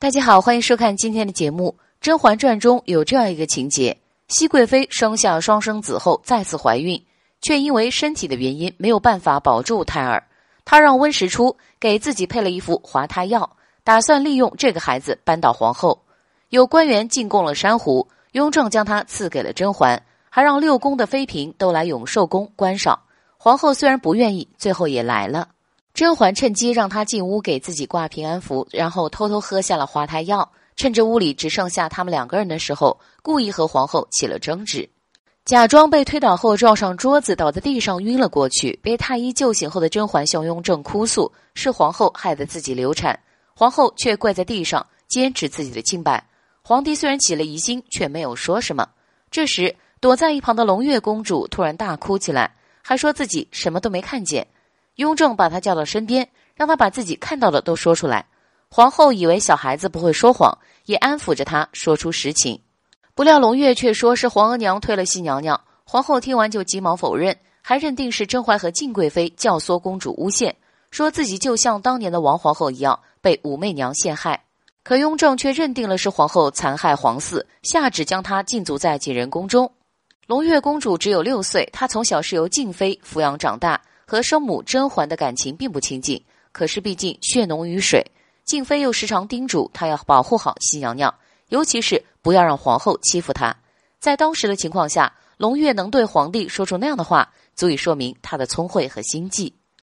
[0.00, 1.76] 大家好，欢迎收看今天的节目。
[2.00, 3.94] 《甄嬛传》中有这样一个情节：
[4.28, 7.04] 熹贵妃生下双生子后再次怀孕，
[7.42, 10.26] 却因为身体的原因没有办法保住胎儿。
[10.64, 16.00] 她让温实初给自己配了一副滑胎药，打算利用这个孩子扳倒皇后。
[16.48, 22.98] 有官员进贡了珊瑚，雍正将它赐给了甄嬛，还让六宫的妃嫔都来永寿宫观赏。
[23.36, 25.48] 皇后虽然不愿意，最后也来了。
[26.00, 30.50] 甄嬛趁机让他进屋给自己挂平安符，然后偷偷喝下了滑胎药。
[30.74, 34.88] 趁着屋里只剩下他们两个人的时候，故意和皇后起了争执，
[35.44, 38.80] 假装被推倒后撞上桌子，倒在地上晕了过去。
[38.82, 43.20] 被太医救醒后的甄嬛向雍正哭诉，是皇后害得自己流产。
[43.54, 46.26] 皇后却跪在地上坚持自己的清白。
[46.62, 48.88] 皇帝虽然起了疑心，却没有说什么。
[49.30, 54.46] 这时，躲在一旁的胧月公主突然大哭起来，还说自己什么都没看见。
[54.96, 58.26] 雍正把他叫到身边，让他把自己看到的都说出来。
[58.68, 62.60] 皇后以为小孩子不会说谎，也安抚着他说出实情。
[63.14, 65.60] 不料胧月却说是皇额娘推了熹娘娘。
[65.84, 70.54] 皇后听完就急忙否认，还认定是甄嬛和静贵妃教唆公主诬陷，
[70.90, 74.44] 说自己就像当年的王皇后一样被武媚娘陷害。
[74.82, 79.70] 可雍正却认定了是皇后残害皇嗣，下旨将她禁足在景仁宫中。
[80.28, 83.80] 胧月公主只有六岁，她从小是由静妃抚养长大。
[84.10, 88.04] 和生母甄嬛的感情并不亲近，可是毕竟血浓于水，
[88.44, 91.14] 静妃又时常叮嘱她要保护好熹娘娘，
[91.50, 93.56] 尤其是不要让皇后欺负她。
[94.00, 99.54] 在当时的情况下，胧月能对皇帝说出那样的话，足以说明她的聪慧和心计。